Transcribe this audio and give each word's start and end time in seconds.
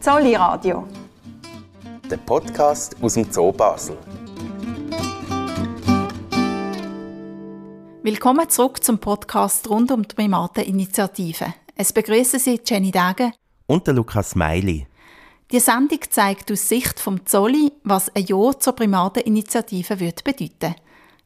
Zolli 0.00 0.34
Radio. 0.34 0.88
Der 2.10 2.16
Podcast 2.16 2.96
aus 3.02 3.12
dem 3.12 3.30
Zoo 3.30 3.52
Basel. 3.52 3.98
Willkommen 8.02 8.48
zurück 8.48 8.82
zum 8.82 8.98
Podcast 8.98 9.68
rund 9.68 9.92
um 9.92 10.08
die 10.08 10.14
Primateninitiative. 10.14 11.52
Es 11.76 11.92
begrüßen 11.92 12.40
Sie 12.40 12.58
Jenny 12.64 12.90
Dage 12.90 13.32
und 13.66 13.86
der 13.86 13.92
Lukas 13.92 14.34
Meili. 14.34 14.86
Die 15.52 15.60
Sendung 15.60 16.00
zeigt 16.08 16.50
aus 16.50 16.66
Sicht 16.66 16.98
vom 16.98 17.26
Zolli, 17.26 17.70
was 17.84 18.08
ein 18.16 18.24
Ja 18.24 18.58
zur 18.58 18.72
Primateninitiative 18.72 20.00
wird 20.00 20.24
bedeuten. 20.24 20.76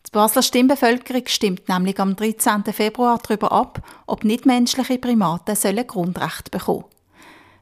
Die 0.05 0.11
Basler 0.11 0.43
Stimmbevölkerung 0.43 1.23
stimmt 1.27 1.69
nämlich 1.69 2.01
am 2.01 2.17
13. 2.17 2.65
Februar 2.65 3.21
darüber 3.23 3.53
ab, 3.53 3.83
ob 4.09 4.25
nichtmenschliche 4.25 4.99
Primaten 4.99 5.55
sollen 5.55 5.87
Grundrecht 5.87 6.51
bekommen. 6.51 6.87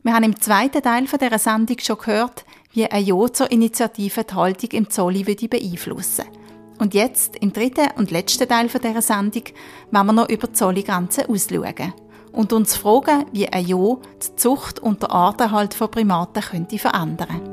Wir 0.05 0.15
haben 0.15 0.25
im 0.25 0.41
zweiten 0.41 0.83
Teil 0.83 1.05
dieser 1.05 1.39
Sendung 1.39 1.79
schon 1.79 1.97
gehört, 1.97 2.45
wie 2.73 2.87
ein 2.87 3.05
Ja 3.05 3.33
zur 3.33 3.53
Initiative 3.53 4.25
die 4.25 4.35
Haltung 4.35 4.71
im 4.73 4.91
Zolli 4.91 5.23
beeinflussen 5.23 6.25
würde. 6.27 6.39
Und 6.81 6.95
jetzt, 6.95 7.37
im 7.37 7.53
dritten 7.53 7.89
und 7.97 8.11
letzten 8.11 8.49
Teil 8.49 8.67
dieser 8.67 9.01
Sendung, 9.01 9.45
wollen 9.93 10.07
wir 10.07 10.13
noch 10.13 10.29
über 10.29 10.49
die 10.49 10.55
Zolligrenzen 10.55 11.27
ausschauen 11.27 11.95
und 12.33 12.53
uns 12.53 12.77
fragen, 12.77 13.27
wie 13.31 13.49
ein 13.49 13.65
Ja 13.65 13.77
die 13.77 14.35
Zucht 14.35 14.81
und 14.81 15.03
der 15.03 15.13
Artenhalt 15.13 15.73
von 15.73 15.89
Primaten 15.89 16.43
könnte 16.43 16.81
verändern 16.81 17.52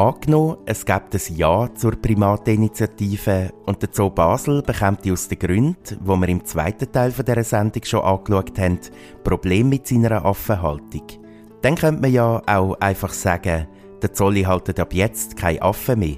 Angenommen, 0.00 0.56
es 0.64 0.86
gibt 0.86 1.14
ein 1.14 1.36
Ja 1.36 1.68
zur 1.74 1.90
Primateninitiative 1.92 3.52
und 3.66 3.82
der 3.82 3.90
Zoo 3.92 4.08
Basel 4.08 4.62
bekommt 4.62 5.06
aus 5.06 5.28
den 5.28 5.38
Gründen, 5.38 5.76
die 6.00 6.08
wir 6.08 6.28
im 6.28 6.42
zweiten 6.42 6.90
Teil 6.90 7.12
dieser 7.12 7.44
Sendung 7.44 7.84
schon 7.84 8.00
angeschaut 8.00 8.58
haben, 8.58 8.78
Probleme 9.22 9.68
mit 9.68 9.86
seiner 9.86 10.24
Affenhaltung. 10.24 11.02
Dann 11.60 11.74
könnte 11.74 12.00
man 12.00 12.12
ja 12.14 12.40
auch 12.46 12.80
einfach 12.80 13.12
sagen, 13.12 13.68
der 14.00 14.14
Zolli 14.14 14.44
haltet 14.44 14.80
ab 14.80 14.94
jetzt 14.94 15.36
keine 15.36 15.60
Affen 15.60 15.98
mehr. 15.98 16.16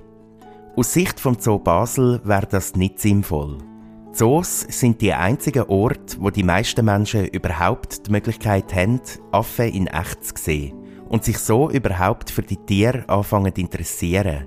Aus 0.77 0.93
Sicht 0.93 1.19
vom 1.19 1.37
Zoo 1.41 1.59
Basel 1.59 2.21
wäre 2.23 2.47
das 2.47 2.77
nicht 2.77 3.01
sinnvoll. 3.01 3.59
Zoos 4.13 4.61
sind 4.61 5.01
die 5.01 5.13
einzigen 5.13 5.65
Orte, 5.65 6.19
wo 6.21 6.31
die 6.31 6.45
meisten 6.45 6.85
Menschen 6.85 7.27
überhaupt 7.27 8.07
die 8.07 8.13
Möglichkeit 8.13 8.73
haben, 8.77 9.01
Affen 9.33 9.73
in 9.73 9.89
echt 9.89 10.25
zu 10.25 10.35
sehen 10.37 10.82
und 11.13 11.25
sich 11.25 11.39
so 11.39 11.71
überhaupt 11.71 12.31
für 12.31 12.43
die 12.43 12.57
Tiere 12.57 13.05
anfangen 13.07 13.55
zu 13.55 13.61
interessieren. 13.61 14.47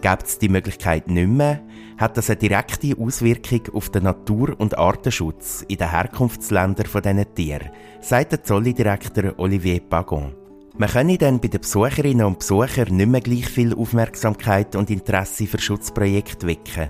Gibt 0.00 0.26
es 0.26 0.38
die 0.38 0.48
Möglichkeit 0.48 1.06
nicht 1.06 1.28
mehr, 1.28 1.60
hat 1.98 2.16
das 2.16 2.30
eine 2.30 2.38
direkte 2.38 2.96
Auswirkung 2.98 3.60
auf 3.74 3.90
den 3.90 4.04
Natur- 4.04 4.58
und 4.58 4.76
Artenschutz 4.76 5.64
in 5.68 5.76
den 5.76 5.90
Herkunftsländern 5.90 6.86
dieser 6.86 7.34
Tiere, 7.34 7.70
sagt 8.00 8.32
der 8.32 8.42
Zolli-Direktor 8.42 9.34
Olivier 9.36 9.80
Pagon. 9.80 10.34
Man 10.78 10.88
könne 10.88 11.18
dann 11.18 11.38
bei 11.38 11.48
den 11.48 11.60
Besucherinnen 11.60 12.26
und 12.26 12.38
Besuchern 12.38 12.96
nicht 12.96 13.08
mehr 13.08 13.20
gleich 13.20 13.46
viel 13.46 13.74
Aufmerksamkeit 13.74 14.74
und 14.74 14.90
Interesse 14.90 15.46
für 15.46 15.60
Schutzprojekte 15.60 16.46
wecken. 16.46 16.88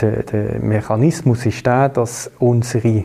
Der, 0.00 0.24
der 0.24 0.60
Mechanismus 0.60 1.46
ist 1.46 1.64
der, 1.64 1.88
dass 1.88 2.30
unsere 2.40 3.04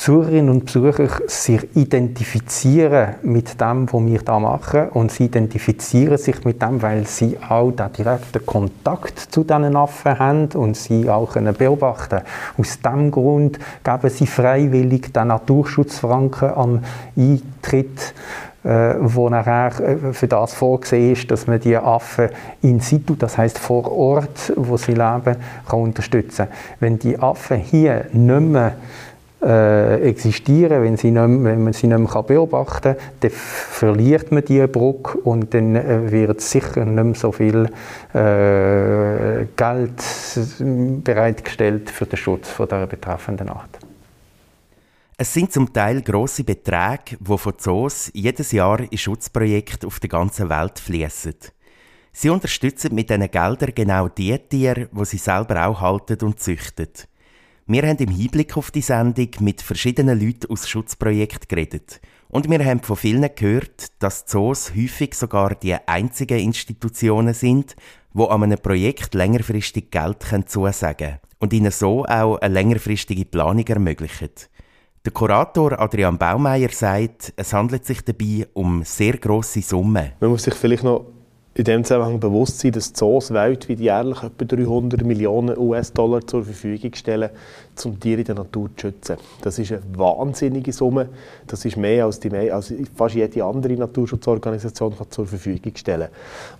Besucherinnen 0.00 0.48
und 0.48 0.64
Besucher 0.64 1.08
sich 1.26 1.76
identifizieren 1.76 3.16
mit 3.22 3.60
dem, 3.60 3.86
was 3.92 4.06
wir 4.06 4.22
da 4.22 4.38
machen 4.38 4.88
und 4.94 5.12
sie 5.12 5.26
identifizieren 5.26 6.16
sich 6.16 6.42
mit 6.42 6.62
dem, 6.62 6.80
weil 6.80 7.06
sie 7.06 7.36
auch 7.46 7.70
den 7.70 7.92
direkten 7.92 8.46
Kontakt 8.46 9.18
zu 9.18 9.44
diesen 9.44 9.76
Affen 9.76 10.18
haben 10.18 10.48
und 10.54 10.74
sie 10.74 11.10
auch 11.10 11.34
können 11.34 11.54
beobachten 11.54 12.22
Aus 12.56 12.80
diesem 12.80 13.10
Grund 13.10 13.58
geben 13.84 14.08
sie 14.08 14.26
freiwillig 14.26 15.12
den 15.12 15.28
Naturschutzfranken 15.28 16.48
am 16.48 16.82
Eintritt 17.14 18.14
äh, 18.62 18.94
wo 19.00 19.28
nachher 19.30 19.72
äh, 19.80 20.12
für 20.12 20.28
das 20.28 20.52
vorgesehen 20.52 21.12
ist, 21.12 21.30
dass 21.30 21.46
man 21.46 21.60
die 21.60 21.76
Affen 21.78 22.28
in 22.60 22.80
situ, 22.80 23.14
das 23.14 23.38
heißt 23.38 23.58
vor 23.58 23.90
Ort, 23.90 24.52
wo 24.54 24.76
sie 24.76 24.92
leben, 24.92 25.36
kann 25.66 25.80
unterstützen. 25.80 26.46
Wenn 26.78 26.98
die 26.98 27.18
Affen 27.18 27.56
hier 27.56 28.06
nicht 28.12 28.40
mehr 28.40 28.74
äh, 29.42 30.00
existieren, 30.08 30.82
wenn, 30.82 30.96
sie 30.96 31.10
nicht, 31.10 31.22
wenn 31.22 31.64
man 31.64 31.72
sie 31.72 31.86
nicht 31.86 31.98
mehr 31.98 32.22
beobachten 32.22 32.94
kann, 32.94 32.96
dann 33.20 33.30
verliert 33.30 34.32
man 34.32 34.44
diese 34.44 34.68
Brücke 34.68 35.18
und 35.18 35.54
dann 35.54 35.76
äh, 35.76 36.10
wird 36.10 36.40
sicher 36.40 36.84
nicht 36.84 37.04
mehr 37.04 37.14
so 37.14 37.32
viel 37.32 37.70
äh, 38.14 39.46
Geld 39.56 40.02
bereitgestellt 41.04 41.90
für 41.90 42.06
den 42.06 42.16
Schutz 42.16 42.48
von 42.50 42.68
der 42.68 42.86
betreffenden 42.86 43.48
Art. 43.48 43.78
Es 45.16 45.34
sind 45.34 45.52
zum 45.52 45.70
Teil 45.72 46.00
grosse 46.00 46.44
Beträge, 46.44 47.18
die 47.20 47.38
von 47.38 47.52
Zoos 47.58 48.10
jedes 48.14 48.52
Jahr 48.52 48.80
in 48.80 48.96
Schutzprojekte 48.96 49.86
auf 49.86 50.00
der 50.00 50.08
ganzen 50.08 50.48
Welt 50.48 50.78
fließen. 50.78 51.34
Sie 52.12 52.30
unterstützen 52.30 52.94
mit 52.94 53.10
diesen 53.10 53.30
Geldern 53.30 53.72
genau 53.74 54.08
die 54.08 54.38
Tiere, 54.38 54.88
die 54.90 55.04
sie 55.04 55.18
selber 55.18 55.66
auch 55.66 55.80
halten 55.80 56.18
und 56.24 56.40
züchten. 56.40 56.88
Wir 57.66 57.82
haben 57.82 57.98
im 57.98 58.10
Hinblick 58.10 58.56
auf 58.56 58.70
die 58.70 58.80
Sendung 58.80 59.28
mit 59.40 59.62
verschiedenen 59.62 60.20
Leuten 60.20 60.50
aus 60.50 60.68
Schutzprojekten 60.68 61.48
geredet. 61.48 62.00
Und 62.28 62.48
wir 62.48 62.64
haben 62.64 62.80
von 62.80 62.96
vielen 62.96 63.28
gehört, 63.34 63.86
dass 63.98 64.26
Zoos 64.26 64.72
häufig 64.74 65.14
sogar 65.14 65.54
die 65.54 65.74
einzigen 65.74 66.38
Institutionen 66.38 67.34
sind, 67.34 67.76
die 68.14 68.22
an 68.22 68.42
einem 68.42 68.58
Projekt 68.58 69.14
längerfristig 69.14 69.90
Geld 69.90 70.24
zusagen 70.46 70.96
können 70.96 71.18
und 71.38 71.52
ihnen 71.52 71.70
so 71.70 72.04
auch 72.04 72.36
eine 72.36 72.54
längerfristige 72.54 73.24
Planung 73.24 73.66
ermöglichen. 73.66 74.30
Der 75.04 75.12
Kurator 75.12 75.80
Adrian 75.80 76.18
Baumeier 76.18 76.68
sagt, 76.70 77.32
es 77.36 77.52
handelt 77.52 77.86
sich 77.86 78.04
dabei 78.04 78.46
um 78.52 78.84
sehr 78.84 79.16
grosse 79.16 79.62
Summen. 79.62 80.12
Man 80.20 80.30
muss 80.30 80.42
sich 80.42 80.54
vielleicht 80.54 80.84
noch 80.84 81.06
in 81.60 81.64
dem 81.64 81.84
Zusammenhang 81.84 82.18
bewusst 82.18 82.58
sein, 82.58 82.72
dass 82.72 82.94
Zoos 82.94 83.34
weltweit 83.34 83.80
jährlich 83.80 84.22
etwa 84.22 84.44
300 84.46 85.04
Millionen 85.04 85.58
US-Dollar 85.58 86.26
zur 86.26 86.42
Verfügung 86.42 86.94
stellen, 86.94 87.28
um 87.84 88.00
Tiere 88.00 88.20
in 88.20 88.24
der 88.24 88.36
Natur 88.36 88.70
zu 88.78 88.86
schützen. 88.86 89.18
Das 89.42 89.58
ist 89.58 89.70
eine 89.70 89.82
wahnsinnige 89.94 90.72
Summe. 90.72 91.10
Das 91.46 91.66
ist 91.66 91.76
mehr 91.76 92.06
als, 92.06 92.18
die, 92.18 92.34
als 92.50 92.72
fast 92.96 93.14
jede 93.14 93.44
andere 93.44 93.74
Naturschutzorganisation 93.74 94.94
zur 95.10 95.26
Verfügung 95.26 95.76
stellen 95.76 96.08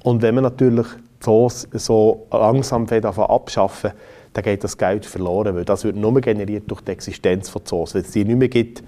Und 0.04 0.20
wenn 0.20 0.34
man 0.34 0.44
natürlich 0.44 0.86
Zoos 1.18 1.66
so 1.72 2.26
langsam 2.30 2.86
abschaffen 2.86 3.92
dann 4.34 4.44
geht 4.44 4.62
das 4.62 4.76
Geld 4.76 5.06
verloren, 5.06 5.56
weil 5.56 5.64
das 5.64 5.82
wird 5.82 5.96
nur 5.96 6.20
generiert 6.20 6.70
durch 6.70 6.82
die 6.82 6.92
Existenz 6.92 7.48
von 7.48 7.64
Zoos. 7.64 7.94
Wenn 7.94 8.02
es 8.02 8.10
die 8.10 8.24
nicht 8.26 8.38
mehr 8.38 8.48
gibt, 8.48 8.84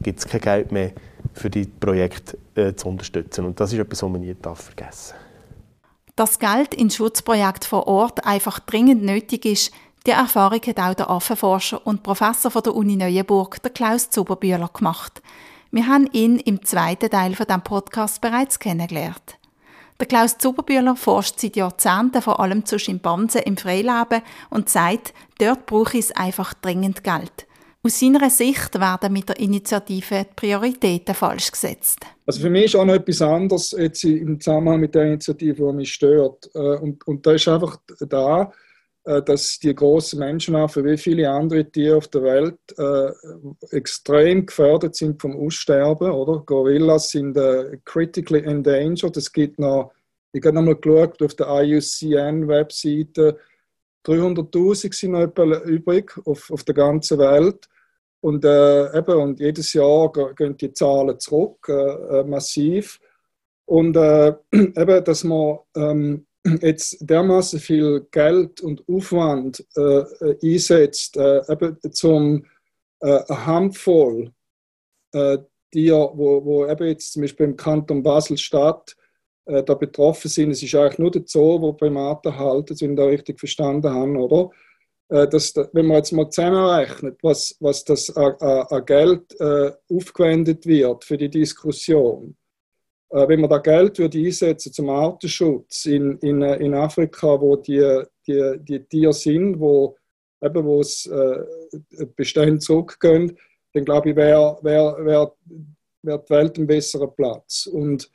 gibt 0.00 0.20
es 0.20 0.26
kein 0.26 0.40
Geld 0.40 0.72
mehr 0.72 0.92
für 1.34 1.50
die 1.50 1.64
Projekte 1.64 2.38
äh, 2.54 2.74
zu 2.74 2.88
unterstützen. 2.88 3.44
Und 3.44 3.58
das 3.58 3.72
ist 3.72 3.80
etwas, 3.80 4.04
was 4.04 4.08
man 4.08 4.20
nie 4.20 4.36
darf 4.40 4.60
vergessen 4.60 5.14
Dass 6.18 6.40
Geld 6.40 6.74
in 6.74 6.90
Schutzprojekte 6.90 7.68
vor 7.68 7.86
Ort 7.86 8.26
einfach 8.26 8.58
dringend 8.58 9.04
nötig 9.04 9.44
ist, 9.44 9.72
die 10.04 10.10
Erfahrung 10.10 10.60
hat 10.66 10.80
auch 10.80 10.94
der 10.94 11.10
Affenforscher 11.10 11.86
und 11.86 12.02
Professor 12.02 12.50
von 12.50 12.64
der 12.64 12.74
Uni 12.74 12.96
Neuenburg, 12.96 13.62
der 13.62 13.70
Klaus 13.70 14.10
Zuberbühler, 14.10 14.68
gemacht. 14.68 15.22
Wir 15.70 15.86
haben 15.86 16.08
ihn 16.10 16.40
im 16.40 16.64
zweiten 16.64 17.08
Teil 17.08 17.36
von 17.36 17.46
dem 17.46 17.62
Podcast 17.62 18.20
bereits 18.20 18.58
kennengelernt. 18.58 19.38
Der 20.00 20.08
Klaus 20.08 20.38
Zuberbühler 20.38 20.96
forscht 20.96 21.38
seit 21.38 21.54
Jahrzehnten 21.54 22.20
vor 22.20 22.40
allem 22.40 22.64
zu 22.64 22.80
Schimpansen 22.80 23.42
im 23.42 23.56
Freileben 23.56 24.22
und 24.50 24.68
sagt, 24.68 25.14
dort 25.38 25.66
brauche 25.66 25.98
es 25.98 26.10
einfach 26.10 26.52
dringend 26.52 27.04
Geld. 27.04 27.46
Aus 27.82 28.00
seiner 28.00 28.28
Sicht 28.28 28.78
werden 28.80 29.12
mit 29.12 29.28
der 29.28 29.38
Initiative 29.38 30.24
die 30.24 30.34
Prioritäten 30.34 31.14
falsch 31.14 31.52
gesetzt. 31.52 32.00
Also 32.26 32.40
für 32.40 32.50
mich 32.50 32.64
ist 32.66 32.76
auch 32.76 32.84
noch 32.84 32.94
etwas 32.94 33.22
anderes 33.22 33.70
jetzt 33.70 34.02
im 34.04 34.40
Zusammenhang 34.40 34.80
mit 34.80 34.94
der 34.94 35.04
Initiative, 35.04 35.68
die 35.68 35.76
mich 35.76 35.92
stört. 35.92 36.50
Äh, 36.54 36.58
und, 36.58 37.06
und 37.06 37.24
da 37.24 37.32
ist 37.32 37.46
einfach 37.46 37.78
da, 38.00 38.52
äh, 39.04 39.22
dass 39.22 39.58
die 39.60 39.74
großen 39.74 40.18
Menschenaffen 40.18 40.84
wie 40.84 40.98
viele 40.98 41.30
andere 41.30 41.64
Tiere 41.70 41.96
auf 41.96 42.08
der 42.08 42.22
Welt 42.24 42.58
äh, 42.76 43.76
extrem 43.76 44.44
gefährdet 44.44 44.96
sind 44.96 45.22
vom 45.22 45.36
Aussterben. 45.36 46.10
Oder? 46.10 46.42
Gorillas 46.44 47.10
sind 47.10 47.36
äh, 47.36 47.78
critically 47.84 48.40
endangered. 48.40 49.16
Es 49.16 49.32
gibt 49.32 49.58
noch, 49.60 49.92
ich 50.32 50.44
habe 50.44 50.56
nochmal 50.56 50.76
geschaut 50.76 51.22
auf 51.22 51.34
der 51.34 51.46
IUCN-Webseite, 51.46 53.38
300.000 54.08 54.94
sind 54.94 55.12
noch 55.12 55.64
übrig 55.64 56.18
auf, 56.24 56.50
auf 56.50 56.64
der 56.64 56.74
ganzen 56.74 57.18
Welt. 57.18 57.68
Und, 58.20 58.44
äh, 58.44 58.98
eben, 58.98 59.16
und 59.16 59.40
jedes 59.40 59.72
Jahr 59.72 60.10
gehen 60.34 60.56
die 60.56 60.72
Zahlen 60.72 61.20
zurück, 61.20 61.66
äh, 61.68 61.72
äh 61.72 62.24
massiv. 62.24 63.00
Und 63.66 63.96
eben, 64.52 65.04
dass 65.04 65.24
man 65.24 65.58
ähm, 65.76 66.26
jetzt 66.62 66.98
dermaßen 67.00 67.60
viel 67.60 68.06
Geld 68.10 68.60
und 68.60 68.82
Aufwand 68.88 69.64
äh, 69.76 70.00
äh 70.00 70.54
einsetzt, 70.54 71.16
äh, 71.16 71.42
eben 71.48 71.78
zum 71.92 72.44
äh, 73.00 73.20
eine 73.28 73.46
Handvoll 73.46 74.32
äh, 75.12 75.38
die, 75.74 75.90
wo, 75.90 76.44
wo 76.44 76.66
eben 76.66 76.88
jetzt 76.88 77.12
zum 77.12 77.22
Beispiel 77.22 77.46
im 77.46 77.56
Kanton 77.56 78.02
Basel-Stadt 78.02 78.96
äh, 79.48 79.62
da 79.64 79.74
betroffen 79.74 80.30
sind. 80.30 80.52
Es 80.52 80.62
ist 80.62 80.74
eigentlich 80.74 80.98
nur 80.98 81.10
der 81.10 81.24
Zoo, 81.26 81.60
wo 81.60 81.72
Primaten 81.72 82.38
halten, 82.38 82.80
wenn 82.80 82.90
ich 82.90 82.96
da 82.96 83.04
richtig 83.04 83.38
verstanden 83.38 83.92
habe, 83.92 84.18
oder? 84.18 84.50
äh, 85.08 85.26
dass, 85.28 85.54
wenn 85.72 85.86
man 85.86 85.98
jetzt 85.98 86.12
mal 86.12 86.28
zusammenrechnet, 86.28 87.18
was, 87.22 87.56
was 87.60 87.84
das 87.84 88.14
an, 88.16 88.84
Geld 88.84 89.38
äh, 89.40 89.72
aufgewendet 89.90 90.66
wird 90.66 91.04
für 91.04 91.16
die 91.16 91.30
Diskussion, 91.30 92.36
äh, 93.10 93.26
wenn 93.28 93.40
man 93.40 93.50
da 93.50 93.58
Geld 93.58 93.98
würde 93.98 94.18
einsetzen 94.18 94.72
zum 94.72 94.90
Artenschutz 94.90 95.86
in, 95.86 96.18
in, 96.18 96.42
in 96.42 96.74
Afrika, 96.74 97.40
wo 97.40 97.56
die, 97.56 98.02
die, 98.26 98.56
die 98.60 98.84
Tiere 98.84 99.12
sind, 99.12 99.58
wo 99.58 99.96
eben 100.42 100.64
wo 100.64 100.80
es 100.80 101.06
äh, 101.06 102.06
Bestände 102.14 102.58
zurückgehen, 102.58 103.36
dann 103.72 103.84
glaube 103.84 104.10
ich, 104.10 104.16
wäre 104.16 104.58
wär, 104.62 104.96
wär, 105.04 105.34
wär 106.02 106.18
die 106.18 106.30
Welt 106.30 106.58
ein 106.58 106.66
besserer 106.66 107.08
Platz. 107.08 107.66
Und 107.66 108.10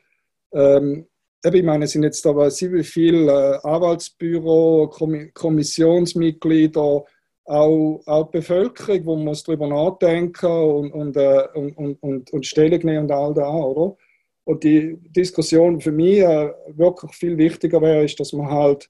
ähm, 0.54 1.08
ich 1.52 1.64
meine, 1.64 1.86
es 1.86 1.92
sind 1.92 2.04
jetzt 2.04 2.26
aber 2.26 2.50
sehr 2.50 2.84
viele 2.84 3.32
äh, 3.32 3.60
Anwaltsbüro, 3.68 4.90
Kommissionsmitglieder, 5.34 7.04
auch, 7.46 8.02
auch 8.06 8.32
die 8.32 8.38
Bevölkerung, 8.38 9.06
wo 9.06 9.16
man 9.18 9.38
darüber 9.46 9.68
nachdenken 9.68 10.46
und, 10.46 10.92
und, 10.94 11.18
äh, 11.18 11.44
und, 11.54 12.02
und, 12.02 12.32
und 12.32 12.46
Stellung 12.46 12.80
nehmen 12.84 13.04
und 13.04 13.12
all 13.12 13.34
das, 13.34 13.46
oder? 13.46 13.98
Und 14.46 14.64
die 14.64 14.98
Diskussion 15.02 15.82
für 15.82 15.92
mich 15.92 16.20
äh, 16.20 16.54
wirklich 16.68 17.14
viel 17.14 17.38
wichtiger 17.38 17.82
wäre, 17.82 18.06
ist, 18.06 18.20
dass 18.20 18.32
man 18.34 18.50
halt 18.50 18.90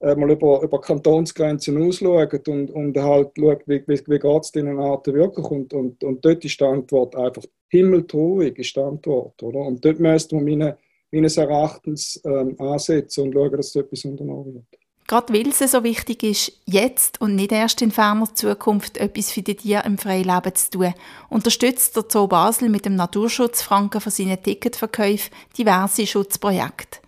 mal 0.00 0.32
über, 0.32 0.60
über 0.62 0.80
Kantonsgrenzen 0.80 1.80
ausschaut 1.80 2.48
und, 2.48 2.72
und 2.72 2.98
halt 2.98 3.30
schaut, 3.38 3.62
wie, 3.68 3.84
wie, 3.86 4.00
wie 4.08 4.18
geht 4.18 4.42
es 4.42 4.50
diesen 4.50 4.80
Arten 4.80 5.14
wirklich. 5.14 5.46
Und, 5.46 5.72
und, 5.72 6.02
und 6.02 6.24
dort 6.24 6.44
ist 6.44 6.58
die 6.58 6.64
Antwort 6.64 7.14
einfach 7.14 7.44
himmeltraurig, 7.68 8.58
ist 8.58 8.74
die 8.74 8.80
Antwort, 8.80 9.40
oder? 9.44 9.60
Und 9.60 9.84
dort 9.84 10.00
müsste 10.00 10.34
man 10.34 10.44
meine 10.44 10.76
meines 11.12 11.36
Erachtens 11.36 12.20
ähm, 12.24 12.56
ansetzen 12.58 13.24
und 13.24 13.32
schauen, 13.32 13.52
dass 13.52 13.72
so 13.72 13.80
etwas 13.80 14.04
unternommen 14.04 14.54
wird. 14.54 14.64
Gerade 15.06 15.34
weil 15.34 15.48
es 15.48 15.58
so 15.58 15.84
wichtig 15.84 16.22
ist, 16.22 16.52
jetzt 16.64 17.20
und 17.20 17.34
nicht 17.34 17.52
erst 17.52 17.82
in 17.82 17.90
ferner 17.90 18.34
Zukunft 18.34 18.96
etwas 18.96 19.30
für 19.30 19.42
die 19.42 19.56
Tiere 19.56 19.84
im 19.84 19.98
Freileben 19.98 20.54
zu 20.54 20.70
tun, 20.70 20.94
unterstützt 21.28 21.96
der 21.96 22.04
Zoo 22.08 22.28
Basel 22.28 22.68
mit 22.68 22.86
dem 22.86 22.96
Naturschutzfranken 22.96 24.00
für 24.00 24.10
seine 24.10 24.40
Ticketverkäufe 24.40 25.30
diverse 25.58 26.06
Schutzprojekte. 26.06 27.00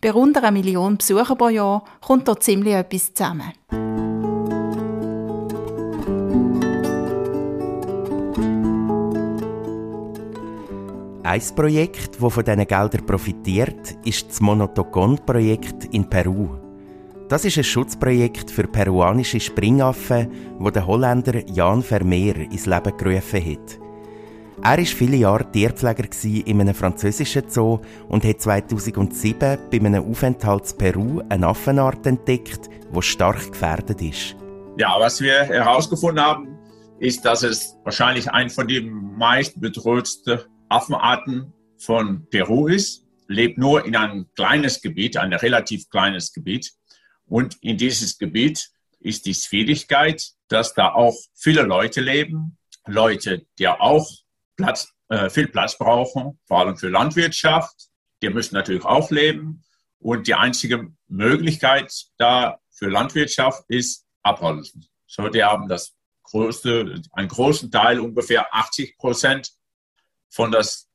Bei 0.00 0.10
rund 0.10 0.36
einer 0.36 0.50
Million 0.50 0.96
Besucher 0.96 1.36
pro 1.36 1.48
Jahr 1.48 1.84
kommt 2.00 2.26
dort 2.28 2.42
ziemlich 2.42 2.74
etwas 2.74 3.14
zusammen. 3.14 3.52
Ein 11.26 11.40
Projekt, 11.56 12.20
das 12.20 12.34
von 12.34 12.44
diesen 12.44 12.66
Geldern 12.66 13.06
profitiert, 13.06 13.96
ist 14.04 14.28
das 14.28 14.42
Monotogon-Projekt 14.42 15.86
in 15.86 16.06
Peru. 16.06 16.58
Das 17.30 17.46
ist 17.46 17.56
ein 17.56 17.64
Schutzprojekt 17.64 18.50
für 18.50 18.64
peruanische 18.64 19.40
Springaffen, 19.40 20.30
wo 20.58 20.68
der 20.68 20.86
Holländer 20.86 21.48
Jan 21.48 21.82
Vermeer 21.82 22.36
ins 22.36 22.66
Leben 22.66 22.94
gerufen 22.98 23.42
hat. 23.42 23.78
Er 24.62 24.76
war 24.76 24.84
viele 24.84 25.16
Jahre 25.16 25.50
Tierpfleger 25.50 26.04
in 26.44 26.60
einem 26.60 26.74
französischen 26.74 27.48
Zoo 27.48 27.78
und 28.10 28.22
hat 28.22 28.42
2007 28.42 29.58
bei 29.70 29.78
einem 29.78 30.04
Aufenthalt 30.04 30.72
in 30.72 30.76
Peru 30.76 31.22
eine 31.30 31.46
Affenart 31.46 32.06
entdeckt, 32.06 32.68
die 32.94 33.02
stark 33.02 33.50
gefährdet 33.50 34.02
ist. 34.02 34.36
Ja, 34.76 34.94
was 34.98 35.22
wir 35.22 35.44
herausgefunden 35.44 36.22
haben, 36.22 36.58
ist, 36.98 37.24
dass 37.24 37.42
es 37.44 37.78
wahrscheinlich 37.82 38.30
ein 38.30 38.50
von 38.50 38.68
den 38.68 39.16
meist 39.16 39.58
bedrohtsten 39.58 40.40
Affenarten 40.68 41.52
von 41.78 42.26
Peru 42.30 42.68
ist, 42.68 43.04
lebt 43.28 43.58
nur 43.58 43.84
in 43.84 43.96
einem 43.96 44.26
kleines 44.34 44.80
Gebiet, 44.80 45.16
ein 45.16 45.32
relativ 45.32 45.88
kleines 45.88 46.32
Gebiet. 46.32 46.72
Und 47.26 47.56
in 47.62 47.76
dieses 47.76 48.18
Gebiet 48.18 48.70
ist 49.00 49.26
die 49.26 49.34
Schwierigkeit, 49.34 50.22
dass 50.48 50.74
da 50.74 50.92
auch 50.92 51.16
viele 51.34 51.62
Leute 51.62 52.00
leben, 52.00 52.58
Leute, 52.86 53.46
die 53.58 53.68
auch 53.68 54.10
Platz, 54.56 54.92
äh, 55.08 55.30
viel 55.30 55.48
Platz 55.48 55.78
brauchen, 55.78 56.38
vor 56.46 56.60
allem 56.60 56.76
für 56.76 56.88
Landwirtschaft. 56.88 57.88
Die 58.22 58.30
müssen 58.30 58.54
natürlich 58.54 58.84
auch 58.84 59.10
leben. 59.10 59.64
Und 59.98 60.26
die 60.26 60.34
einzige 60.34 60.92
Möglichkeit 61.08 61.92
da 62.18 62.58
für 62.70 62.88
Landwirtschaft 62.88 63.64
ist 63.68 64.06
Abholzen. 64.22 64.86
So, 65.06 65.28
die 65.28 65.42
haben 65.42 65.68
das 65.68 65.94
größte, 66.24 67.00
einen 67.12 67.28
großen 67.28 67.70
Teil, 67.70 68.00
ungefähr 68.00 68.54
80 68.54 68.98
Prozent 68.98 69.50
von 70.34 70.50
das 70.50 70.88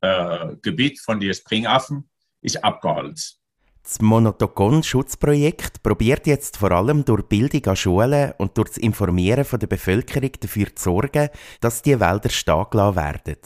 äh, 0.00 0.56
Gebiet 0.62 0.98
von 1.00 1.20
den 1.20 1.34
Springaffen 1.34 2.08
ist 2.40 2.62
abgeholzt. 2.62 3.40
Das 3.82 4.00
Monotogon-Schutzprojekt 4.00 5.82
probiert 5.82 6.26
jetzt 6.26 6.56
vor 6.56 6.72
allem 6.72 7.04
durch 7.04 7.22
Bildung 7.22 7.64
an 7.66 7.76
Schulen 7.76 8.32
und 8.36 8.58
durch 8.58 8.70
das 8.70 8.78
Informieren 8.78 9.44
von 9.44 9.60
der 9.60 9.68
Bevölkerung 9.68 10.32
dafür 10.40 10.74
zu 10.74 10.84
sorgen, 10.90 11.28
dass 11.60 11.82
die 11.82 12.00
Wälder 12.00 12.28
stehen 12.28 12.66
gelassen 12.68 12.96
werden. 12.96 13.36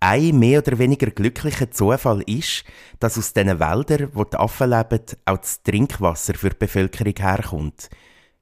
Ein 0.00 0.38
mehr 0.38 0.60
oder 0.60 0.78
weniger 0.78 1.10
glücklicher 1.10 1.70
Zufall 1.70 2.22
ist, 2.22 2.64
dass 3.00 3.18
aus 3.18 3.34
diesen 3.34 3.60
Wäldern, 3.60 4.10
wo 4.14 4.24
die 4.24 4.36
Affen 4.36 4.70
leben, 4.70 5.04
auch 5.26 5.38
das 5.38 5.62
Trinkwasser 5.62 6.34
für 6.34 6.50
die 6.50 6.56
Bevölkerung 6.58 7.14
herkommt. 7.18 7.90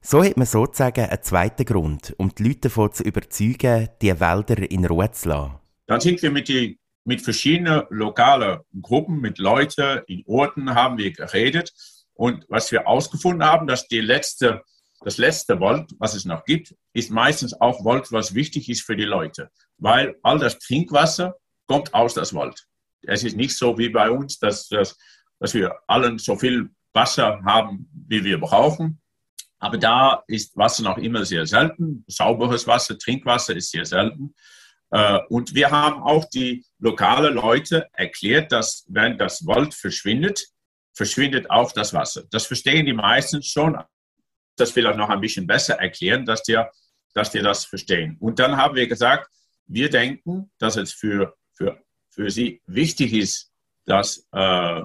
So 0.00 0.22
hat 0.22 0.36
man 0.36 0.46
sozusagen 0.46 1.08
einen 1.08 1.22
zweiten 1.22 1.64
Grund, 1.64 2.14
um 2.18 2.32
die 2.32 2.44
Leute 2.44 2.60
davon 2.68 2.92
zu 2.92 3.02
überzeugen, 3.02 3.88
die 4.02 4.20
Wälder 4.20 4.70
in 4.70 4.84
Ruhe 4.84 5.10
zu 5.10 5.28
lassen. 5.30 5.63
Dann 5.86 6.00
sind 6.00 6.22
wir 6.22 6.30
mit, 6.30 6.48
die, 6.48 6.78
mit 7.04 7.20
verschiedenen 7.20 7.82
lokalen 7.90 8.60
Gruppen, 8.80 9.20
mit 9.20 9.38
Leuten 9.38 10.02
in 10.06 10.24
Orten 10.26 10.74
haben 10.74 10.98
wir 10.98 11.12
geredet. 11.12 11.72
Und 12.14 12.46
was 12.48 12.70
wir 12.72 12.86
ausgefunden 12.86 13.44
haben, 13.44 13.66
dass 13.66 13.88
die 13.88 14.00
letzte, 14.00 14.62
das 15.00 15.18
letzte 15.18 15.60
Wald, 15.60 15.90
was 15.98 16.14
es 16.14 16.24
noch 16.24 16.44
gibt, 16.44 16.74
ist 16.92 17.10
meistens 17.10 17.60
auch 17.60 17.84
Wald, 17.84 18.10
was 18.12 18.34
wichtig 18.34 18.68
ist 18.68 18.82
für 18.82 18.96
die 18.96 19.04
Leute. 19.04 19.50
Weil 19.78 20.16
all 20.22 20.38
das 20.38 20.58
Trinkwasser 20.58 21.36
kommt 21.66 21.92
aus 21.92 22.14
das 22.14 22.34
Wald. 22.34 22.66
Es 23.02 23.24
ist 23.24 23.36
nicht 23.36 23.56
so 23.56 23.76
wie 23.76 23.88
bei 23.88 24.10
uns, 24.10 24.38
dass, 24.38 24.68
dass, 24.68 24.96
dass 25.38 25.54
wir 25.54 25.74
allen 25.86 26.18
so 26.18 26.36
viel 26.36 26.70
Wasser 26.94 27.42
haben, 27.44 27.88
wie 28.08 28.24
wir 28.24 28.38
brauchen. 28.38 29.00
Aber 29.58 29.78
da 29.78 30.22
ist 30.26 30.56
Wasser 30.56 30.82
noch 30.82 30.98
immer 30.98 31.24
sehr 31.24 31.46
selten. 31.46 32.04
Sauberes 32.06 32.66
Wasser, 32.66 32.98
Trinkwasser 32.98 33.56
ist 33.56 33.70
sehr 33.70 33.84
selten. 33.84 34.34
Äh, 34.94 35.18
und 35.28 35.56
wir 35.56 35.72
haben 35.72 36.00
auch 36.04 36.24
die 36.26 36.64
lokalen 36.78 37.34
Leute 37.34 37.88
erklärt, 37.94 38.52
dass 38.52 38.84
wenn 38.88 39.18
das 39.18 39.44
Wald 39.44 39.74
verschwindet, 39.74 40.46
verschwindet 40.92 41.50
auch 41.50 41.72
das 41.72 41.92
Wasser. 41.92 42.22
Das 42.30 42.46
verstehen 42.46 42.86
die 42.86 42.92
meisten 42.92 43.42
schon. 43.42 43.76
Das 44.54 44.76
will 44.76 44.86
ich 44.86 44.96
noch 44.96 45.10
ein 45.10 45.20
bisschen 45.20 45.48
besser 45.48 45.74
erklären, 45.80 46.24
dass 46.24 46.44
die, 46.44 46.62
dass 47.12 47.32
die 47.32 47.40
das 47.40 47.64
verstehen. 47.64 48.16
Und 48.20 48.38
dann 48.38 48.56
haben 48.56 48.76
wir 48.76 48.86
gesagt, 48.86 49.28
wir 49.66 49.90
denken, 49.90 50.52
dass 50.58 50.76
es 50.76 50.92
für, 50.92 51.34
für, 51.54 51.82
für 52.10 52.30
sie 52.30 52.62
wichtig 52.66 53.14
ist, 53.14 53.50
dass, 53.86 54.28
äh, 54.32 54.82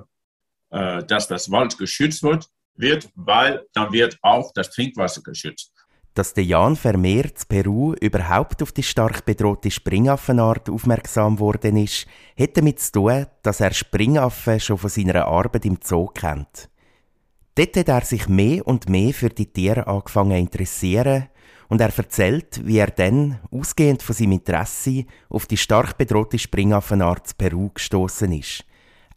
äh, 0.72 1.04
dass 1.04 1.28
das 1.28 1.52
Wald 1.52 1.78
geschützt 1.78 2.24
wird, 2.24 2.48
wird, 2.74 3.10
weil 3.14 3.68
dann 3.74 3.94
wird 3.94 4.18
auch 4.24 4.52
das 4.56 4.72
Trinkwasser 4.72 5.22
geschützt. 5.22 5.72
Dass 6.20 6.34
der 6.34 6.44
Jan 6.44 6.76
vermehrt 6.76 7.48
Peru 7.48 7.94
überhaupt 7.94 8.62
auf 8.62 8.74
die 8.74 8.84
stark 8.84 9.24
bedrohte 9.24 9.72
Springaffenart 9.72 10.70
aufmerksam 10.70 11.40
worden 11.40 11.78
ist, 11.78 12.08
hat 12.38 12.58
damit 12.58 12.82
zu 12.82 12.92
tun, 12.92 13.26
dass 13.42 13.62
er 13.62 13.72
Springaffen 13.72 14.60
schon 14.60 14.78
von 14.78 14.90
seiner 14.90 15.28
Arbeit 15.28 15.64
im 15.64 15.78
Zoo 15.82 16.08
kennt. 16.08 16.70
Dort 17.56 17.78
hat 17.78 17.88
er 17.88 18.02
sich 18.02 18.28
mehr 18.28 18.68
und 18.68 18.90
mehr 18.90 19.14
für 19.14 19.30
die 19.30 19.46
Tiere 19.46 19.88
angefangen 19.88 20.34
zu 20.34 20.40
interessieren 20.40 21.30
und 21.70 21.80
er 21.80 21.98
erzählt, 21.98 22.68
wie 22.68 22.80
er 22.80 22.92
dann, 22.92 23.40
ausgehend 23.50 24.04
von 24.04 24.14
seinem 24.14 24.34
Interesse, 24.34 25.06
auf 25.30 25.46
die 25.46 25.56
stark 25.56 25.98
bedrohte 25.98 26.38
Springaffenart 26.38 27.38
Peru 27.38 27.70
gestoßen 27.70 28.34
ist. 28.34 28.66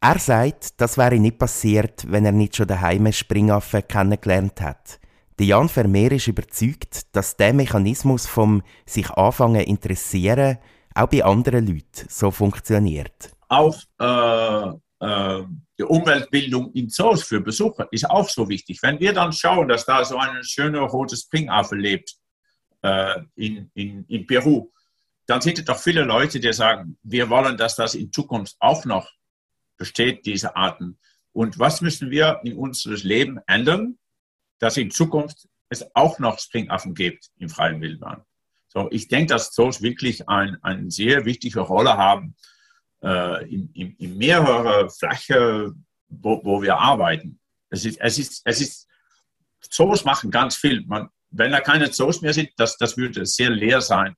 Er 0.00 0.20
sagt, 0.20 0.80
das 0.80 0.96
wäre 0.96 1.18
nicht 1.18 1.40
passiert, 1.40 2.04
wenn 2.08 2.26
er 2.26 2.30
nicht 2.30 2.54
schon 2.54 2.68
daheim 2.68 3.10
Springaffen 3.10 3.88
kennengelernt 3.88 4.60
hat. 4.60 5.00
Jan 5.40 5.68
Vermeer 5.68 6.12
ist 6.12 6.28
überzeugt, 6.28 7.14
dass 7.16 7.36
der 7.36 7.52
Mechanismus 7.52 8.26
vom 8.26 8.62
sich 8.86 9.10
anfangen 9.10 9.62
interessieren 9.62 10.58
auch 10.94 11.08
bei 11.08 11.24
anderen 11.24 11.66
Leuten 11.66 12.06
so 12.08 12.30
funktioniert. 12.30 13.30
Auch 13.48 13.76
äh, 13.98 15.06
äh, 15.06 15.44
die 15.78 15.84
Umweltbildung 15.84 16.72
in 16.72 16.88
Zoos 16.88 17.22
für 17.22 17.40
Besucher 17.40 17.88
ist 17.90 18.08
auch 18.08 18.28
so 18.28 18.48
wichtig. 18.48 18.78
Wenn 18.82 19.00
wir 19.00 19.12
dann 19.12 19.32
schauen, 19.32 19.68
dass 19.68 19.84
da 19.84 20.04
so 20.04 20.16
ein 20.16 20.42
schöner 20.44 20.82
roter 20.82 21.16
Springaffe 21.16 21.76
lebt 21.76 22.14
äh, 22.82 23.20
in, 23.36 23.70
in, 23.74 24.04
in 24.06 24.26
Peru, 24.26 24.70
dann 25.26 25.40
sind 25.40 25.58
es 25.58 25.64
doch 25.64 25.78
viele 25.78 26.02
Leute, 26.02 26.40
die 26.40 26.52
sagen, 26.52 26.98
wir 27.02 27.30
wollen, 27.30 27.56
dass 27.56 27.76
das 27.76 27.94
in 27.94 28.12
Zukunft 28.12 28.56
auch 28.60 28.84
noch 28.84 29.08
besteht, 29.76 30.26
diese 30.26 30.56
Arten. 30.56 30.98
Und 31.32 31.58
was 31.58 31.80
müssen 31.80 32.10
wir 32.10 32.40
in 32.44 32.56
unserem 32.56 32.96
Leben 33.02 33.40
ändern, 33.46 33.98
dass 34.62 34.76
in 34.76 34.92
Zukunft 34.92 35.48
es 35.70 35.84
auch 35.96 36.20
noch 36.20 36.38
Springaffen 36.38 36.94
gibt 36.94 37.30
im 37.38 37.48
freien 37.48 37.80
Wildbahn. 37.80 38.22
So, 38.68 38.88
ich 38.92 39.08
denke, 39.08 39.34
dass 39.34 39.50
Zoos 39.50 39.82
wirklich 39.82 40.28
ein, 40.28 40.56
eine 40.62 40.88
sehr 40.88 41.24
wichtige 41.24 41.60
Rolle 41.60 41.96
haben 41.96 42.36
äh, 43.02 43.44
in, 43.52 43.72
in, 43.72 43.96
in 43.96 44.16
mehrere 44.16 44.88
Fläche, 44.88 45.72
wo, 46.08 46.40
wo 46.44 46.62
wir 46.62 46.78
arbeiten. 46.78 47.40
Es 47.70 47.84
ist, 47.84 48.00
es 48.00 48.18
ist, 48.18 48.42
es 48.44 48.60
ist, 48.60 48.88
Zoos 49.68 50.04
machen 50.04 50.30
ganz 50.30 50.54
viel. 50.54 50.86
Man, 50.86 51.08
wenn 51.30 51.50
da 51.50 51.60
keine 51.60 51.90
Zoos 51.90 52.22
mehr 52.22 52.32
sind, 52.32 52.50
das, 52.56 52.76
das 52.76 52.96
würde 52.96 53.26
sehr 53.26 53.50
leer 53.50 53.80
sein 53.80 54.14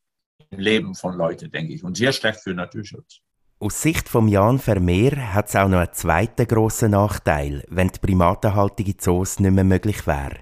im 0.51 0.59
Leben 0.59 0.95
von 0.95 1.17
Leuten, 1.17 1.51
denke 1.51 1.73
ich, 1.73 1.83
und 1.83 1.97
sehr 1.97 2.13
schlecht 2.13 2.41
für 2.41 2.53
Naturschutz. 2.53 3.21
Aus 3.61 3.81
Sicht 3.81 4.09
von 4.09 4.27
Jan 4.27 4.59
Vermeer 4.59 5.33
hat 5.33 5.49
es 5.49 5.55
auch 5.55 5.69
noch 5.69 5.79
einen 5.79 5.93
zweiten 5.93 6.47
grossen 6.47 6.91
Nachteil, 6.91 7.65
wenn 7.69 7.89
die 7.89 8.01
Primatenhaltung 8.01 8.85
in 8.85 8.99
Zoos 8.99 9.39
nicht 9.39 9.53
mehr 9.53 9.63
möglich 9.63 10.07
wäre. 10.09 10.41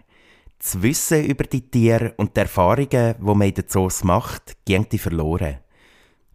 Das 0.59 0.81
Wissen 0.81 1.25
über 1.26 1.45
die 1.45 1.61
Tiere 1.61 2.14
und 2.16 2.35
die 2.37 2.40
Erfahrungen, 2.40 2.88
die 2.90 3.16
man 3.21 3.42
in 3.42 3.54
den 3.54 3.69
Zoos 3.69 4.02
macht, 4.02 4.57
gehen 4.64 4.87
die 4.90 4.99
verloren. 4.99 5.59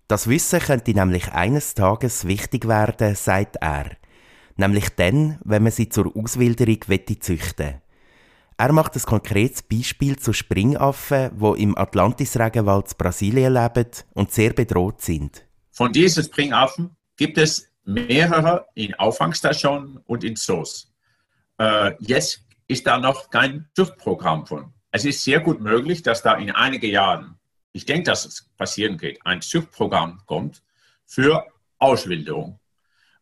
Das 0.07 0.27
Wissen 0.27 0.59
könnte 0.59 0.91
nämlich 0.93 1.33
eines 1.33 1.73
Tages 1.73 2.27
wichtig 2.27 2.67
werden, 2.67 3.15
sagt 3.15 3.57
er. 3.59 3.97
Nämlich 4.55 4.89
dann, 4.95 5.39
wenn 5.43 5.63
man 5.63 5.71
sie 5.71 5.89
zur 5.89 6.15
Auswilderung 6.15 6.79
züchten 7.19 7.81
Er 8.55 8.71
macht 8.71 8.95
ein 8.95 9.01
konkretes 9.01 9.63
Beispiel 9.63 10.17
zu 10.17 10.31
Springaffen, 10.31 11.31
die 11.39 11.63
im 11.63 11.75
Atlantis-Regenwald 11.75 12.97
Brasilien 12.99 13.53
leben 13.53 13.89
und 14.13 14.31
sehr 14.31 14.53
bedroht 14.53 15.01
sind. 15.01 15.46
Von 15.77 15.93
diesen 15.93 16.23
Springaffen 16.23 16.97
gibt 17.17 17.37
es 17.37 17.69
mehrere 17.83 18.65
in 18.73 18.95
Auffangstationen 18.95 19.97
und 20.07 20.23
in 20.23 20.35
Zoos. 20.35 20.91
Äh, 21.59 21.93
jetzt 21.99 22.41
ist 22.67 22.87
da 22.87 22.97
noch 22.97 23.29
kein 23.29 23.69
Zuchtprogramm 23.75 24.47
von. 24.47 24.73
Es 24.89 25.05
ist 25.05 25.23
sehr 25.23 25.39
gut 25.39 25.61
möglich, 25.61 26.01
dass 26.01 26.23
da 26.23 26.33
in 26.33 26.49
einigen 26.49 26.89
Jahren, 26.89 27.37
ich 27.73 27.85
denke, 27.85 28.05
dass 28.05 28.25
es 28.25 28.49
passieren 28.57 28.97
geht, 28.97 29.23
ein 29.23 29.39
Zuchtprogramm 29.39 30.19
kommt 30.25 30.63
für 31.05 31.45
Auswilderung. 31.77 32.59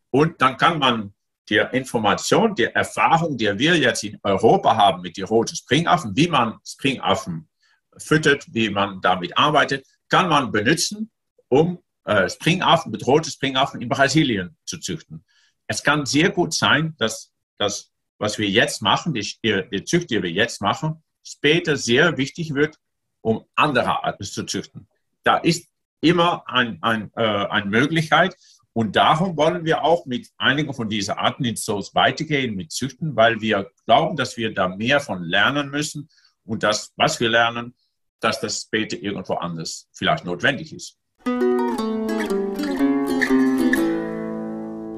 Und 0.08 0.40
dann 0.40 0.56
kann 0.56 0.78
man 0.78 1.12
die 1.50 1.62
Information, 1.72 2.54
die 2.54 2.64
Erfahrung, 2.64 3.36
die 3.36 3.58
wir 3.58 3.76
jetzt 3.76 4.02
in 4.02 4.18
Europa 4.22 4.74
haben 4.74 5.02
mit 5.02 5.18
den 5.18 5.26
roten 5.26 5.56
Springaffen, 5.56 6.16
wie 6.16 6.28
man 6.28 6.58
Springaffen 6.66 7.50
füttert, 7.98 8.46
wie 8.54 8.70
man 8.70 9.02
damit 9.02 9.36
arbeitet, 9.36 9.84
kann 10.08 10.30
man 10.30 10.50
benutzen, 10.50 11.10
um 11.48 11.82
äh, 12.06 12.28
Springaffen, 12.28 12.92
bedrohte 12.92 13.30
Springaffen 13.30 13.80
in 13.80 13.88
Brasilien 13.88 14.56
zu 14.64 14.78
züchten. 14.78 15.24
Es 15.66 15.82
kann 15.82 16.06
sehr 16.06 16.30
gut 16.30 16.54
sein, 16.54 16.94
dass 16.98 17.32
das, 17.58 17.90
was 18.18 18.38
wir 18.38 18.48
jetzt 18.48 18.80
machen, 18.80 19.12
die, 19.12 19.26
die 19.44 19.84
Zucht, 19.84 20.10
die 20.10 20.22
wir 20.22 20.30
jetzt 20.30 20.62
machen, 20.62 21.02
später 21.24 21.76
sehr 21.76 22.16
wichtig 22.16 22.54
wird, 22.54 22.78
um 23.20 23.44
andere 23.56 24.04
Arten 24.04 24.22
zu 24.22 24.44
züchten. 24.44 24.88
Da 25.24 25.38
ist 25.38 25.68
immer 26.00 26.44
ein, 26.46 26.78
ein, 26.82 27.10
äh, 27.16 27.22
eine 27.22 27.66
Möglichkeit. 27.66 28.36
Und 28.72 28.94
darum 28.94 29.36
wollen 29.36 29.64
wir 29.64 29.82
auch 29.82 30.06
mit 30.06 30.28
einigen 30.36 30.74
von 30.74 30.88
diesen 30.88 31.14
Arten 31.14 31.44
in 31.44 31.56
Zoos 31.56 31.94
weitergehen 31.94 32.54
mit 32.54 32.70
Züchten, 32.70 33.16
weil 33.16 33.40
wir 33.40 33.70
glauben, 33.86 34.16
dass 34.16 34.36
wir 34.36 34.54
da 34.54 34.68
mehr 34.68 35.00
von 35.00 35.22
lernen 35.22 35.70
müssen 35.70 36.08
und 36.44 36.62
das, 36.62 36.92
was 36.96 37.18
wir 37.18 37.30
lernen, 37.30 37.74
dass 38.20 38.40
das 38.40 38.60
später 38.62 38.96
irgendwo 38.96 39.34
anders 39.34 39.88
vielleicht 39.92 40.24
notwendig 40.24 40.72
ist. 40.72 40.98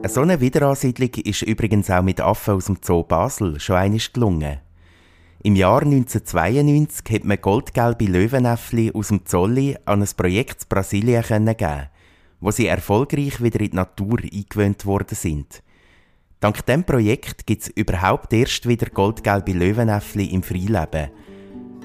So 0.09 0.23
eine 0.23 0.41
Wiederansiedlung 0.41 1.11
ist 1.23 1.43
übrigens 1.43 1.91
auch 1.91 2.03
mit 2.03 2.23
Affen 2.23 2.55
aus 2.55 2.65
dem 2.65 2.79
Zoo 2.81 3.03
Basel 3.03 3.61
schon 3.61 3.77
einmal 3.77 4.01
gelungen. 4.11 4.57
Im 5.43 5.55
Jahr 5.55 5.83
1992 5.83 7.15
hat 7.15 7.25
man 7.25 7.39
goldgelbe 7.41 8.07
Löwenäffli 8.07 8.91
aus 8.93 9.09
dem 9.09 9.27
Zolli 9.27 9.77
an 9.85 10.01
ein 10.01 10.09
Projekt 10.17 10.63
in 10.63 10.69
Brasilien 10.71 11.23
geben, 11.23 11.89
wo 12.41 12.51
sie 12.51 12.69
erfolgreich 12.69 13.43
wieder 13.43 13.61
in 13.61 13.71
die 13.71 13.77
Natur 13.77 14.19
eingewöhnt 14.21 14.87
worden 14.87 15.15
sind. 15.15 15.63
Dank 16.41 16.65
dem 16.65 16.85
Projekt 16.85 17.47
gibt 17.47 17.65
es 17.65 17.69
überhaupt 17.69 18.33
erst 18.33 18.67
wieder 18.67 18.89
goldgelbe 18.89 19.53
Löwenäffli 19.53 20.25
im 20.27 20.43
Freileben. 20.43 21.11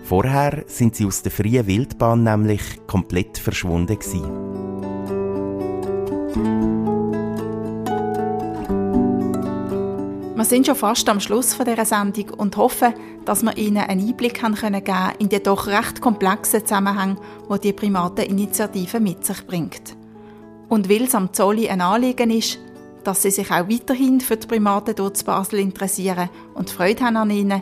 Vorher 0.06 0.64
sind 0.68 0.96
sie 0.96 1.06
aus 1.06 1.24
der 1.24 1.32
freien 1.34 1.68
Wildbahn 1.68 2.24
nämlich 2.24 2.88
komplett 2.88 3.38
verschwunden 3.38 4.00
gewesen. 4.00 4.64
Wir 10.44 10.50
sind 10.50 10.66
schon 10.66 10.76
fast 10.76 11.08
am 11.08 11.22
Schluss 11.22 11.58
dieser 11.58 11.86
Sendung 11.86 12.32
und 12.32 12.58
hoffen, 12.58 12.94
dass 13.24 13.44
wir 13.44 13.56
Ihnen 13.56 13.78
einen 13.78 14.06
Einblick 14.06 14.44
haben 14.44 14.56
können 14.56 14.84
in 15.18 15.30
den 15.30 15.42
doch 15.42 15.68
recht 15.68 16.02
komplexen 16.02 16.66
Zusammenhang, 16.66 17.18
die 17.50 17.60
die 17.62 17.72
Primateninitiative 17.72 19.00
mit 19.00 19.26
sich 19.26 19.48
bringt. 19.48 19.96
Und 20.68 20.90
weil 20.90 21.04
es 21.04 21.16
am 21.16 21.32
Zolli 21.32 21.70
ein 21.70 21.80
Anliegen 21.80 22.30
ist, 22.30 22.60
dass 23.06 23.22
Sie 23.22 23.32
sich 23.32 23.52
auch 23.52 23.70
weiterhin 23.70 24.20
für 24.20 24.36
die 24.36 24.46
Primaten 24.46 24.96
dort 24.96 25.16
zu 25.16 25.24
Basel 25.24 25.60
interessieren 25.60 26.30
und 26.56 26.70
Freude 26.70 27.06
haben 27.06 27.16
an 27.16 27.32
ihnen, 27.32 27.62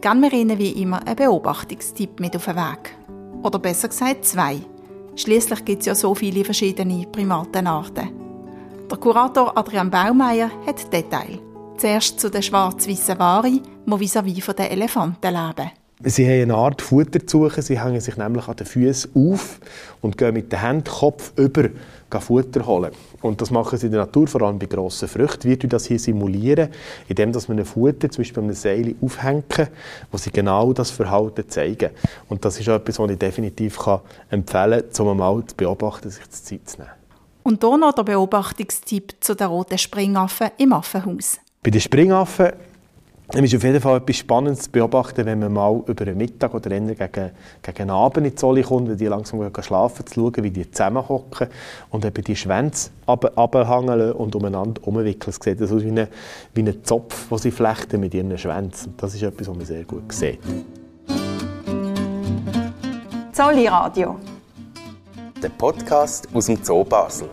geben 0.00 0.22
wir 0.22 0.32
Ihnen 0.32 0.58
wie 0.58 0.82
immer 0.82 1.06
einen 1.06 1.14
Beobachtungstipp 1.14 2.18
mit 2.18 2.34
auf 2.34 2.46
den 2.46 2.56
Weg. 2.56 2.96
Oder 3.44 3.60
besser 3.60 3.86
gesagt 3.86 4.24
zwei. 4.24 4.58
Schließlich 5.14 5.64
gibt 5.64 5.82
es 5.82 5.86
ja 5.86 5.94
so 5.94 6.12
viele 6.12 6.44
verschiedene 6.44 7.06
Primatenarten. 7.06 8.10
Der 8.90 8.98
Kurator 8.98 9.56
Adrian 9.56 9.92
Baumeier 9.92 10.50
hat 10.66 10.92
Details. 10.92 11.45
Zuerst 11.78 12.18
zu 12.18 12.30
den 12.30 12.42
schwarz-weißen 12.42 13.18
Wari, 13.18 13.60
die 13.84 13.92
vis-à-vis 13.92 14.42
von 14.42 14.56
den 14.56 14.66
Elefanten 14.66 15.30
leben. 15.30 15.70
Sie 16.02 16.26
haben 16.26 16.42
eine 16.42 16.54
Art 16.54 16.80
Futter 16.80 17.26
zu 17.26 17.44
suchen. 17.44 17.62
Sie 17.62 17.78
hängen 17.78 18.00
sich 18.00 18.16
nämlich 18.16 18.48
an 18.48 18.56
den 18.56 18.66
Füßen 18.66 19.10
auf 19.14 19.60
und 20.00 20.16
gehen 20.16 20.32
mit 20.32 20.52
den 20.52 20.60
Händen 20.60 20.84
Kopf 20.84 21.32
über 21.36 21.68
Futter 22.18 22.66
holen. 22.66 22.92
Und 23.20 23.42
das 23.42 23.50
machen 23.50 23.78
sie 23.78 23.86
in 23.86 23.92
der 23.92 24.02
Natur, 24.02 24.26
vor 24.26 24.40
allem 24.42 24.58
bei 24.58 24.66
grossen 24.66 25.06
Früchten. 25.06 25.50
Wir 25.50 25.58
das 25.58 25.84
hier 25.84 25.98
simulieren, 25.98 26.70
indem 27.08 27.34
wir 27.34 27.50
ein 27.50 27.64
Futter 27.66 28.10
zum 28.10 28.22
Beispiel 28.22 28.38
an 28.38 28.44
einem 28.44 28.54
Seil 28.54 28.94
aufhängen, 29.02 29.44
wo 30.10 30.16
sie 30.16 30.30
genau 30.30 30.72
das 30.72 30.90
Verhalten 30.90 31.46
zeigen. 31.48 31.90
Und 32.28 32.42
das 32.42 32.58
ist 32.58 32.68
etwas, 32.68 32.98
was 32.98 33.10
ich 33.10 33.18
definitiv 33.18 33.78
empfehlen 34.30 34.82
kann, 34.94 35.06
um 35.06 35.16
mal 35.18 35.44
zu 35.46 35.54
beobachten, 35.54 36.08
sich 36.08 36.24
die 36.24 36.30
Zeit 36.30 36.68
zu 36.68 36.78
nehmen. 36.78 36.90
Und 37.42 37.62
hier 37.62 37.76
noch 37.76 37.92
der 37.92 38.02
Beobachtungstipp 38.02 39.14
zu 39.20 39.34
den 39.34 39.48
roten 39.48 39.78
Springaffen 39.78 40.48
im 40.56 40.72
Affenhaus. 40.72 41.38
Bei 41.66 41.70
den 41.70 41.80
Springaffen 41.80 42.52
ist 43.34 43.56
auf 43.56 43.64
jeden 43.64 43.80
Fall 43.80 43.96
etwas 43.96 44.18
Spannendes 44.18 44.66
zu 44.66 44.70
beobachten, 44.70 45.26
wenn 45.26 45.40
man 45.40 45.52
mal 45.52 45.82
über 45.88 46.06
einen 46.06 46.16
Mittag 46.16 46.54
oder 46.54 46.70
eher 46.70 46.94
gegen, 46.94 47.32
gegen 47.60 47.90
Abend 47.90 48.18
in 48.18 48.24
die 48.30 48.34
Zolle 48.36 48.62
kommt, 48.62 48.88
wenn 48.88 48.96
die 48.96 49.06
langsam 49.06 49.50
schlafen, 49.62 50.06
zu 50.06 50.14
schauen, 50.14 50.44
wie 50.44 50.52
die 50.52 50.70
zusammenhocken 50.70 51.48
und 51.90 52.04
eben 52.04 52.22
die 52.22 52.36
Schwänze 52.36 52.90
abhängen 53.04 54.12
und 54.12 54.36
umeinander 54.36 54.80
umwickeln. 54.86 55.34
Es 55.36 55.40
sieht 55.42 55.60
aus 55.60 55.82
wie 55.82 55.88
ein, 55.88 56.06
wie 56.54 56.62
ein 56.62 56.84
Zopf, 56.84 57.28
den 57.30 57.38
sie 57.38 57.50
flechten 57.50 57.98
mit 57.98 58.14
ihren 58.14 58.38
Schwänzen. 58.38 58.94
Das 58.96 59.12
ist 59.12 59.24
etwas, 59.24 59.48
was 59.48 59.56
man 59.56 59.66
sehr 59.66 59.82
gut 59.82 60.12
sieht. 60.12 60.38
Zolli 63.32 63.66
Radio. 63.66 64.20
Der 65.42 65.48
Podcast 65.48 66.28
aus 66.32 66.46
dem 66.46 66.62
Zoo 66.62 66.84
Basel. 66.84 67.28